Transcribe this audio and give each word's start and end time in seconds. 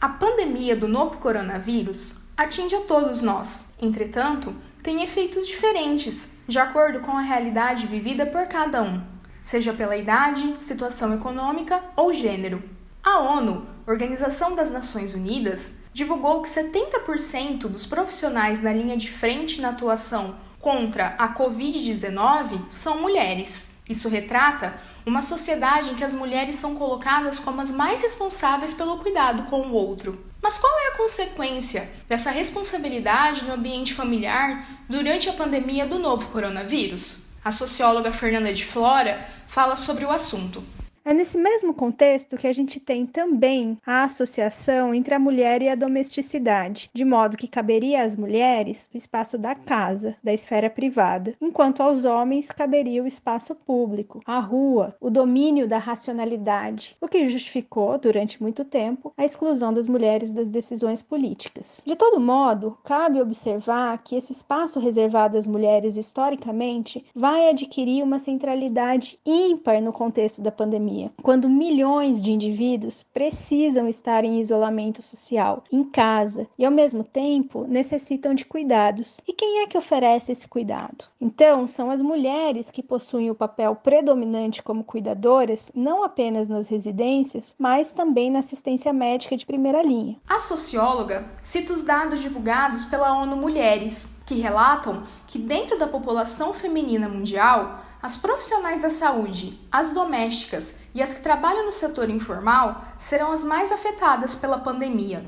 A 0.00 0.08
pandemia 0.08 0.76
do 0.76 0.86
novo 0.86 1.18
coronavírus 1.18 2.14
atinge 2.36 2.76
a 2.76 2.82
todos 2.82 3.20
nós. 3.20 3.64
Entretanto, 3.80 4.54
tem 4.80 5.02
efeitos 5.02 5.44
diferentes, 5.44 6.28
de 6.46 6.56
acordo 6.56 7.00
com 7.00 7.10
a 7.10 7.20
realidade 7.20 7.88
vivida 7.88 8.24
por 8.24 8.46
cada 8.46 8.80
um, 8.80 9.02
seja 9.42 9.72
pela 9.72 9.96
idade, 9.96 10.54
situação 10.60 11.12
econômica 11.12 11.82
ou 11.96 12.12
gênero. 12.12 12.62
A 13.02 13.18
ONU, 13.18 13.66
Organização 13.88 14.54
das 14.54 14.70
Nações 14.70 15.14
Unidas, 15.14 15.74
divulgou 15.92 16.42
que 16.42 16.48
70% 16.48 17.62
dos 17.62 17.84
profissionais 17.84 18.62
na 18.62 18.72
linha 18.72 18.96
de 18.96 19.10
frente 19.10 19.60
na 19.60 19.70
atuação 19.70 20.36
contra 20.60 21.08
a 21.18 21.34
Covid-19 21.34 22.66
são 22.68 23.00
mulheres. 23.00 23.67
Isso 23.88 24.08
retrata 24.08 24.78
uma 25.06 25.22
sociedade 25.22 25.90
em 25.90 25.94
que 25.94 26.04
as 26.04 26.14
mulheres 26.14 26.56
são 26.56 26.74
colocadas 26.74 27.40
como 27.40 27.60
as 27.60 27.70
mais 27.70 28.02
responsáveis 28.02 28.74
pelo 28.74 28.98
cuidado 28.98 29.44
com 29.44 29.62
o 29.62 29.72
outro. 29.72 30.22
Mas 30.42 30.58
qual 30.58 30.72
é 30.78 30.88
a 30.88 30.96
consequência 30.96 31.90
dessa 32.06 32.30
responsabilidade 32.30 33.44
no 33.44 33.54
ambiente 33.54 33.94
familiar 33.94 34.66
durante 34.88 35.28
a 35.28 35.32
pandemia 35.32 35.86
do 35.86 35.98
novo 35.98 36.28
coronavírus? 36.28 37.20
A 37.44 37.50
socióloga 37.50 38.12
Fernanda 38.12 38.52
de 38.52 38.64
Flora 38.64 39.26
fala 39.46 39.76
sobre 39.76 40.04
o 40.04 40.10
assunto. 40.10 40.62
É 41.08 41.14
nesse 41.14 41.38
mesmo 41.38 41.72
contexto 41.72 42.36
que 42.36 42.46
a 42.46 42.52
gente 42.52 42.78
tem 42.78 43.06
também 43.06 43.78
a 43.86 44.04
associação 44.04 44.92
entre 44.92 45.14
a 45.14 45.18
mulher 45.18 45.62
e 45.62 45.68
a 45.70 45.74
domesticidade, 45.74 46.90
de 46.92 47.02
modo 47.02 47.34
que 47.34 47.48
caberia 47.48 48.02
às 48.02 48.14
mulheres 48.14 48.90
o 48.92 48.96
espaço 48.98 49.38
da 49.38 49.54
casa, 49.54 50.16
da 50.22 50.34
esfera 50.34 50.68
privada, 50.68 51.34
enquanto 51.40 51.82
aos 51.82 52.04
homens 52.04 52.52
caberia 52.52 53.02
o 53.02 53.06
espaço 53.06 53.54
público, 53.54 54.20
a 54.26 54.38
rua, 54.38 54.94
o 55.00 55.08
domínio 55.08 55.66
da 55.66 55.78
racionalidade, 55.78 56.94
o 57.00 57.08
que 57.08 57.26
justificou, 57.26 57.96
durante 57.96 58.42
muito 58.42 58.62
tempo, 58.62 59.10
a 59.16 59.24
exclusão 59.24 59.72
das 59.72 59.88
mulheres 59.88 60.30
das 60.30 60.50
decisões 60.50 61.00
políticas. 61.00 61.80
De 61.86 61.96
todo 61.96 62.20
modo, 62.20 62.76
cabe 62.84 63.18
observar 63.18 63.96
que 64.04 64.14
esse 64.14 64.32
espaço 64.32 64.78
reservado 64.78 65.38
às 65.38 65.46
mulheres 65.46 65.96
historicamente 65.96 67.02
vai 67.14 67.48
adquirir 67.48 68.02
uma 68.02 68.18
centralidade 68.18 69.18
ímpar 69.24 69.80
no 69.80 69.90
contexto 69.90 70.42
da 70.42 70.52
pandemia 70.52 70.97
pandemia, 70.98 71.12
quando 71.22 71.48
milhões 71.48 72.20
de 72.20 72.32
indivíduos 72.32 73.02
precisam 73.02 73.86
estar 73.88 74.24
em 74.24 74.40
isolamento 74.40 75.02
social, 75.02 75.62
em 75.70 75.84
casa, 75.84 76.46
e 76.58 76.64
ao 76.64 76.72
mesmo 76.72 77.04
tempo 77.04 77.66
necessitam 77.68 78.34
de 78.34 78.44
cuidados. 78.44 79.20
E 79.26 79.32
quem 79.32 79.62
é 79.62 79.66
que 79.66 79.78
oferece 79.78 80.32
esse 80.32 80.48
cuidado? 80.48 81.06
Então, 81.20 81.66
são 81.66 81.90
as 81.90 82.02
mulheres 82.02 82.70
que 82.70 82.82
possuem 82.82 83.30
o 83.30 83.34
papel 83.34 83.76
predominante 83.76 84.62
como 84.62 84.84
cuidadoras, 84.84 85.70
não 85.74 86.04
apenas 86.04 86.48
nas 86.48 86.68
residências, 86.68 87.54
mas 87.58 87.92
também 87.92 88.30
na 88.30 88.40
assistência 88.40 88.92
médica 88.92 89.36
de 89.36 89.46
primeira 89.46 89.82
linha. 89.82 90.16
A 90.28 90.38
socióloga 90.38 91.26
cita 91.42 91.72
os 91.72 91.82
dados 91.82 92.20
divulgados 92.20 92.84
pela 92.84 93.20
ONU 93.20 93.36
Mulheres, 93.36 94.08
que 94.26 94.34
relatam 94.34 95.04
que 95.26 95.38
dentro 95.38 95.78
da 95.78 95.86
população 95.86 96.52
feminina 96.52 97.08
mundial, 97.08 97.82
as 98.00 98.16
profissionais 98.16 98.80
da 98.80 98.90
saúde, 98.90 99.60
as 99.70 99.90
domésticas 99.90 100.76
e 100.94 101.02
as 101.02 101.12
que 101.12 101.20
trabalham 101.20 101.66
no 101.66 101.72
setor 101.72 102.08
informal 102.08 102.84
serão 102.96 103.32
as 103.32 103.42
mais 103.42 103.72
afetadas 103.72 104.34
pela 104.34 104.58
pandemia. 104.58 105.24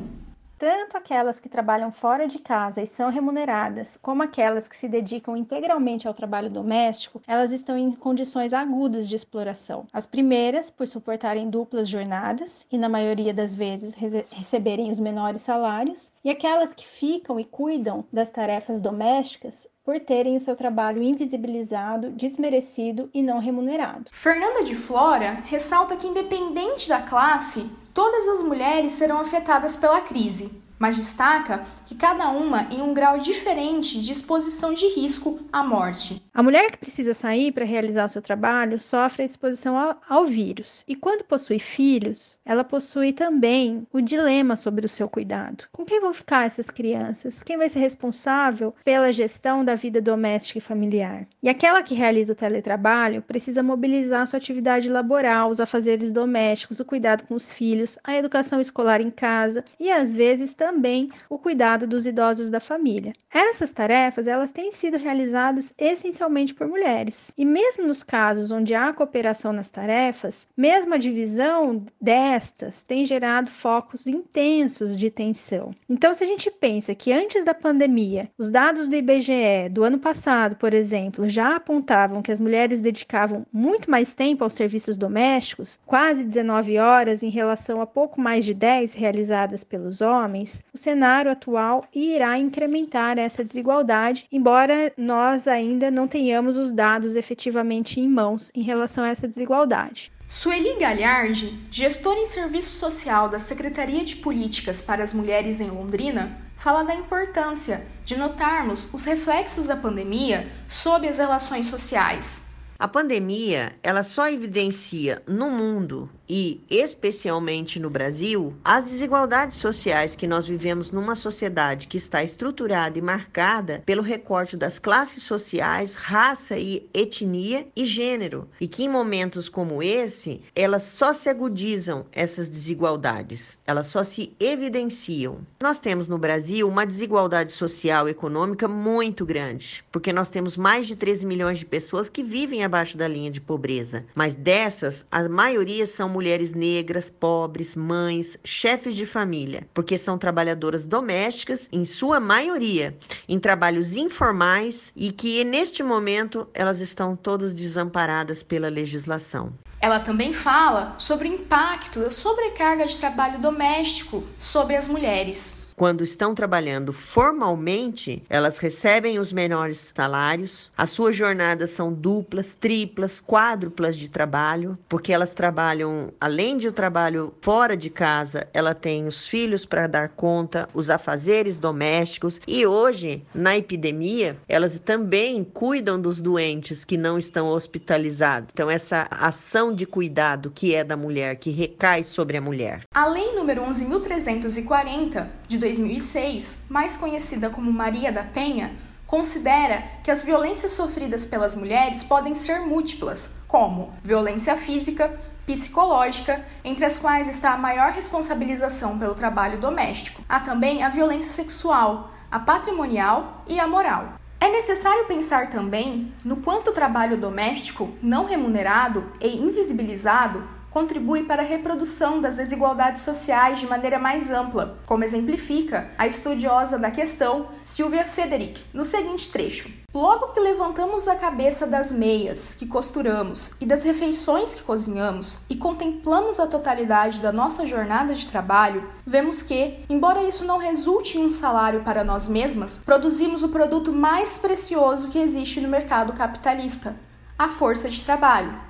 Tanto 0.61 0.95
aquelas 0.95 1.41
que 1.41 1.49
trabalham 1.49 1.91
fora 1.91 2.29
de 2.29 2.39
casa 2.39 2.83
e 2.83 2.87
são 2.87 3.09
remuneradas, 3.09 3.97
como 3.97 4.23
aquelas 4.23 4.69
que 4.69 4.77
se 4.77 4.89
dedicam 4.89 5.35
integralmente 5.35 6.07
ao 6.07 6.13
trabalho 6.13 6.51
doméstico, 6.51 7.23
elas 7.27 7.51
estão 7.51 7.79
em 7.79 7.93
condições 7.93 8.53
agudas 8.53 9.09
de 9.09 9.17
exploração. 9.17 9.87
As 9.91 10.05
primeiras, 10.05 10.69
por 10.69 10.87
suportarem 10.87 11.49
duplas 11.49 11.89
jornadas 11.89 12.67
e, 12.71 12.77
na 12.77 12.91
maioria 12.91 13.33
das 13.33 13.57
vezes, 13.57 13.95
receberem 14.31 14.91
os 14.91 15.01
menores 15.01 15.41
salários, 15.41 16.13
e 16.23 16.29
aquelas 16.29 16.75
que 16.75 16.87
ficam 16.87 17.41
e 17.41 17.45
cuidam 17.47 18.05
das 18.13 18.31
tarefas 18.31 18.81
domésticas 18.81 19.67
por 19.83 19.99
terem 19.99 20.37
o 20.37 20.41
seu 20.41 20.55
trabalho 20.55 21.03
invisibilizado, 21.03 22.11
desmerecido 22.11 23.09
e 23.15 23.23
não 23.23 23.39
remunerado. 23.39 24.11
Fernanda 24.13 24.63
de 24.63 24.75
Flora 24.75 25.43
ressalta 25.47 25.97
que, 25.97 26.07
independente 26.07 26.87
da 26.87 27.01
classe, 27.01 27.65
todas 27.93 28.29
as 28.29 28.43
mulheres 28.43 28.93
serão 28.93 29.19
afetadas 29.19 29.77
pela 29.77 30.01
crise 30.01 30.61
mas 30.81 30.97
destaca 30.97 31.67
que 31.85 31.95
cada 31.95 32.31
uma 32.31 32.67
em 32.71 32.81
um 32.81 32.95
grau 32.95 33.19
diferente 33.19 34.01
de 34.01 34.11
exposição 34.11 34.73
de 34.73 34.87
risco 34.89 35.39
à 35.53 35.63
morte. 35.63 36.23
A 36.41 36.43
mulher 36.43 36.71
que 36.71 36.79
precisa 36.79 37.13
sair 37.13 37.53
para 37.53 37.67
realizar 37.67 38.07
o 38.07 38.09
seu 38.09 38.23
trabalho 38.23 38.81
sofre 38.81 39.23
a 39.23 39.27
exposição 39.27 39.77
ao, 39.77 40.01
ao, 40.09 40.25
vírus, 40.25 40.87
e 40.89 40.97
quando 40.97 41.23
possui 41.23 41.59
filhos, 41.59 42.39
ela 42.47 42.65
possui 42.65 43.13
também 43.13 43.87
o 43.93 44.01
dilema 44.01 44.57
sobre 44.57 44.87
o 44.87 44.89
seu 44.89 45.07
cuidado. 45.07 45.65
Com 45.71 45.85
quem 45.85 46.01
vão 46.01 46.15
ficar 46.15 46.47
essas 46.47 46.71
crianças? 46.71 47.43
Quem 47.43 47.59
vai 47.59 47.69
ser 47.69 47.81
responsável 47.81 48.75
pela 48.83 49.13
gestão 49.13 49.63
da 49.63 49.75
vida 49.75 50.01
doméstica 50.01 50.57
e 50.57 50.63
familiar? 50.63 51.27
E 51.43 51.49
aquela 51.51 51.83
que 51.83 51.93
realiza 51.93 52.33
o 52.33 52.37
teletrabalho 52.37 53.21
precisa 53.21 53.63
mobilizar 53.63 54.27
sua 54.27 54.39
atividade 54.39 54.89
laboral, 54.89 55.51
os 55.51 55.61
afazeres 55.61 56.11
domésticos, 56.11 56.81
o 56.81 56.87
cuidado 56.87 57.25
com 57.25 57.35
os 57.35 57.53
filhos, 57.53 57.99
a 58.03 58.17
educação 58.17 58.63
escolar 58.63 59.03
em 59.03 59.11
casa 59.11 59.63
e 59.79 59.93
às 59.93 60.11
vezes 60.11 60.55
também 60.55 61.11
o 61.29 61.39
cuidado 61.39 61.87
dos 61.87 62.07
idosos 62.07 62.49
da 62.49 62.61
família. 62.61 63.13
Essas 63.31 63.73
tarefas, 63.73 64.27
elas 64.27 64.51
têm 64.51 64.73
sido 64.73 64.97
realizadas 64.97 65.75
essencialmente 65.77 66.30
por 66.55 66.67
mulheres. 66.67 67.35
E 67.37 67.45
mesmo 67.45 67.87
nos 67.87 68.03
casos 68.03 68.51
onde 68.51 68.75
há 68.75 68.93
cooperação 68.93 69.53
nas 69.53 69.69
tarefas, 69.69 70.49
mesmo 70.57 70.95
a 70.95 70.97
divisão 70.97 71.85
destas 72.01 72.83
tem 72.83 73.05
gerado 73.05 73.51
focos 73.51 74.07
intensos 74.07 74.97
de 74.97 75.11
tensão. 75.11 75.75
Então, 75.89 76.15
se 76.15 76.25
a 76.25 76.27
gente 76.27 76.51
pensa 76.51 76.95
que 76.95 77.13
antes 77.13 77.45
da 77.45 77.53
pandemia, 77.53 78.31
os 78.39 78.51
dados 78.51 78.87
do 78.87 78.95
IBGE 78.95 79.69
do 79.71 79.83
ano 79.83 79.99
passado, 79.99 80.57
por 80.57 80.73
exemplo, 80.73 81.29
já 81.29 81.57
apontavam 81.57 82.23
que 82.23 82.33
as 82.33 82.41
mulheres 82.41 82.81
dedicavam 82.81 83.45
muito 83.53 83.91
mais 83.91 84.15
tempo 84.15 84.45
aos 84.45 84.55
serviços 84.55 84.97
domésticos, 84.97 85.81
quase 85.85 86.25
19 86.25 86.79
horas 86.79 87.23
em 87.23 87.29
relação 87.29 87.81
a 87.81 87.87
pouco 87.87 88.21
mais 88.21 88.45
de 88.45 88.55
10 88.55 88.95
realizadas 88.95 89.65
pelos 89.65 90.01
homens, 90.01 90.63
o 90.73 90.79
cenário 90.79 91.31
atual 91.31 91.85
irá 91.95 92.39
incrementar 92.39 93.19
essa 93.19 93.45
desigualdade, 93.45 94.27
embora 94.31 94.93
nós 94.97 95.49
ainda 95.49 95.91
não 95.91 96.07
tenhamos 96.11 96.59
os 96.59 96.73
dados 96.73 97.15
efetivamente 97.15 97.99
em 97.99 98.07
mãos 98.07 98.51
em 98.55 98.63
relação 98.63 99.05
a 99.05 99.09
essa 99.09 99.27
desigualdade. 99.27 100.13
Sueli 100.29 100.79
Galhardi, 100.79 101.59
gestora 101.71 102.21
em 102.21 102.27
serviço 102.27 102.79
social 102.79 103.29
da 103.29 103.39
Secretaria 103.39 104.05
de 104.05 104.17
Políticas 104.17 104.83
para 104.83 105.03
as 105.03 105.13
Mulheres 105.13 105.61
em 105.61 105.71
Londrina, 105.71 106.39
fala 106.57 106.83
da 106.83 106.95
importância 106.95 107.87
de 108.05 108.17
notarmos 108.17 108.93
os 108.93 109.05
reflexos 109.05 109.67
da 109.67 109.77
pandemia 109.77 110.47
sobre 110.69 111.09
as 111.09 111.19
relações 111.19 111.67
sociais. 111.67 112.50
A 112.81 112.89
pandemia, 112.89 113.75
ela 113.83 114.03
só 114.03 114.31
evidencia 114.31 115.21
no 115.27 115.51
mundo 115.51 116.09
e 116.27 116.63
especialmente 116.71 117.79
no 117.79 117.91
Brasil, 117.91 118.55
as 118.65 118.85
desigualdades 118.85 119.57
sociais 119.57 120.15
que 120.15 120.27
nós 120.27 120.47
vivemos 120.47 120.91
numa 120.91 121.15
sociedade 121.15 121.89
que 121.89 121.99
está 121.99 122.23
estruturada 122.23 122.97
e 122.97 123.03
marcada 123.03 123.83
pelo 123.85 124.01
recorte 124.01 124.57
das 124.57 124.79
classes 124.79 125.25
sociais, 125.25 125.95
raça 125.95 126.57
e 126.57 126.89
etnia 126.95 127.67
e 127.77 127.85
gênero, 127.85 128.49
e 128.61 128.67
que 128.67 128.85
em 128.85 128.89
momentos 128.89 129.49
como 129.49 129.83
esse, 129.83 130.41
elas 130.55 130.85
só 130.85 131.13
se 131.13 131.29
agudizam 131.29 132.07
essas 132.13 132.49
desigualdades, 132.49 133.59
elas 133.67 133.89
só 133.89 134.03
se 134.05 134.33
evidenciam. 134.41 135.41
Nós 135.61 135.81
temos 135.81 136.09
no 136.09 136.17
Brasil 136.17 136.67
uma 136.67 136.87
desigualdade 136.87 137.53
social 137.53 138.07
e 138.09 138.13
econômica 138.13 138.67
muito 138.67 139.27
grande, 139.27 139.85
porque 139.93 140.13
nós 140.13 140.31
temos 140.31 140.57
mais 140.57 140.87
de 140.87 140.95
13 140.95 141.27
milhões 141.27 141.59
de 141.59 141.67
pessoas 141.67 142.09
que 142.09 142.23
vivem 142.23 142.63
abaixo 142.71 142.97
da 142.97 143.09
linha 143.09 143.33
de 143.33 143.41
pobreza, 143.41 144.07
mas 144.15 144.37
dessas, 144.37 145.05
a 145.11 145.29
maioria 145.29 145.87
são 145.87 146.09
mulheres 146.09 146.55
negras, 146.55 147.11
pobres, 147.11 147.75
mães, 147.75 148.39
chefes 148.45 148.95
de 148.95 149.05
família, 149.05 149.67
porque 149.75 149.99
são 149.99 150.17
trabalhadoras 150.17 150.87
domésticas, 150.87 151.69
em 151.73 151.85
sua 151.85 152.21
maioria, 152.21 152.97
em 153.29 153.41
trabalhos 153.41 153.97
informais 153.97 154.93
e 154.95 155.11
que 155.11 155.43
neste 155.43 155.83
momento 155.83 156.47
elas 156.55 156.81
estão 156.81 157.17
todas 157.17 157.53
desamparadas 157.53 158.41
pela 158.43 158.69
legislação. 158.69 159.53
Ela 159.81 159.99
também 159.99 160.33
fala 160.33 160.95
sobre 160.99 161.29
o 161.29 161.35
impacto 161.35 162.01
da 162.01 162.11
sobrecarga 162.11 162.87
de 162.87 162.99
trabalho 162.99 163.39
doméstico 163.41 164.23
sobre 164.39 164.77
as 164.77 164.87
mulheres. 164.87 165.60
Quando 165.81 166.05
estão 166.05 166.35
trabalhando 166.35 166.93
formalmente, 166.93 168.23
elas 168.29 168.59
recebem 168.59 169.19
os 169.19 169.33
menores 169.33 169.91
salários, 169.97 170.71
as 170.77 170.91
suas 170.91 171.17
jornadas 171.17 171.71
são 171.71 171.91
duplas, 171.91 172.53
triplas, 172.53 173.19
quádruplas 173.19 173.97
de 173.97 174.11
trabalho, 174.11 174.79
porque 174.87 175.11
elas 175.11 175.33
trabalham, 175.33 176.13
além 176.21 176.59
de 176.59 176.69
o 176.69 176.73
trabalho 176.73 177.33
fora 177.41 177.75
de 177.79 177.89
casa, 177.89 178.47
ela 178.53 178.75
tem 178.75 179.07
os 179.07 179.27
filhos 179.27 179.65
para 179.65 179.87
dar 179.87 180.11
conta, 180.11 180.69
os 180.75 180.91
afazeres 180.91 181.57
domésticos 181.57 182.43
e 182.47 182.67
hoje, 182.67 183.25
na 183.35 183.57
epidemia, 183.57 184.37
elas 184.47 184.79
também 184.79 185.43
cuidam 185.43 185.99
dos 185.99 186.21
doentes 186.21 186.85
que 186.85 186.99
não 186.99 187.17
estão 187.17 187.49
hospitalizados. 187.49 188.51
Então, 188.53 188.71
essa 188.71 189.09
ação 189.11 189.75
de 189.75 189.87
cuidado 189.87 190.53
que 190.55 190.75
é 190.75 190.85
da 190.85 190.95
mulher, 190.95 191.37
que 191.37 191.51
recai 191.51 192.05
sobre 192.05 192.37
a 192.37 192.41
mulher. 192.43 192.83
A 192.95 193.07
lei 193.07 193.33
número 193.33 193.63
11.340 193.63 195.40
de 195.51 195.59
2006, 195.59 196.61
mais 196.69 196.97
conhecida 196.97 197.51
como 197.51 197.73
Maria 197.73 198.13
da 198.13 198.23
Penha, 198.23 198.73
considera 199.05 199.83
que 200.01 200.09
as 200.09 200.23
violências 200.23 200.71
sofridas 200.71 201.27
pelas 201.27 201.57
mulheres 201.57 202.05
podem 202.05 202.37
ser 202.37 202.61
múltiplas, 202.61 203.35
como 203.49 203.91
violência 204.01 204.57
física, 204.57 205.13
psicológica, 205.45 206.47
entre 206.65 206.85
as 206.85 207.01
quais 207.01 207.27
está 207.27 207.51
a 207.51 207.59
maior 207.59 207.91
responsabilização 207.91 208.97
pelo 208.97 209.13
trabalho 209.13 209.59
doméstico. 209.59 210.23
Há 210.29 210.39
também 210.39 210.85
a 210.85 210.89
violência 210.89 211.33
sexual, 211.33 212.13
a 212.31 212.39
patrimonial 212.39 213.43
e 213.49 213.59
a 213.59 213.67
moral. 213.67 214.21
É 214.39 214.53
necessário 214.53 215.07
pensar 215.07 215.51
também 215.51 216.15
no 216.25 216.37
quanto 216.37 216.71
o 216.71 216.73
trabalho 216.73 217.17
doméstico 217.17 217.93
não 218.01 218.25
remunerado 218.25 219.05
e 219.21 219.37
invisibilizado 219.37 220.60
contribui 220.71 221.25
para 221.25 221.43
a 221.43 221.45
reprodução 221.45 222.21
das 222.21 222.37
desigualdades 222.37 223.03
sociais 223.03 223.59
de 223.59 223.67
maneira 223.67 223.99
mais 223.99 224.31
ampla, 224.31 224.79
como 224.87 225.05
exemplifica 225.05 225.91
a 225.99 226.07
estudiosa 226.07 226.79
da 226.79 226.91
questão 226.91 227.49
Silvia 227.63 228.07
Federic, 228.07 228.63
no 228.73 228.85
seguinte 228.85 229.29
trecho. 229.31 229.71
Logo 229.93 230.29
que 230.29 230.39
levantamos 230.39 231.09
a 231.09 231.17
cabeça 231.17 231.67
das 231.67 231.91
meias 231.91 232.55
que 232.55 232.65
costuramos 232.65 233.51
e 233.61 233.67
das 233.67 233.83
refeições 233.83 234.55
que 234.55 234.63
cozinhamos 234.63 235.41
e 235.51 235.57
contemplamos 235.57 236.39
a 236.39 236.47
totalidade 236.47 237.19
da 237.19 237.33
nossa 237.33 237.67
jornada 237.67 238.15
de 238.15 238.27
trabalho, 238.29 238.89
vemos 239.05 239.43
que, 239.43 239.85
embora 239.89 240.23
isso 240.23 240.45
não 240.45 240.59
resulte 240.59 241.19
em 241.19 241.27
um 241.27 241.31
salário 241.31 241.81
para 241.81 242.05
nós 242.05 242.29
mesmas, 242.29 242.81
produzimos 242.85 243.43
o 243.43 243.49
produto 243.49 243.93
mais 243.93 244.39
precioso 244.39 245.09
que 245.09 245.19
existe 245.19 245.61
no 245.61 245.69
mercado 245.69 246.13
capitalista, 246.13 246.97
a 247.37 247.49
força 247.49 247.89
de 247.89 248.05
trabalho. 248.05 248.70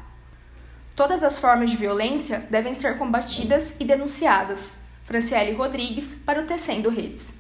Todas 1.01 1.25
as 1.25 1.39
formas 1.39 1.71
de 1.71 1.79
violência 1.79 2.47
devem 2.51 2.75
ser 2.75 2.99
combatidas 2.99 3.73
e 3.81 3.87
denunciadas. 3.87 4.77
Franciele 5.07 5.57
Rodrigues, 5.57 6.15
para 6.27 6.43
o 6.43 6.45
Tecendo 6.45 6.91
Redes. 6.91 7.33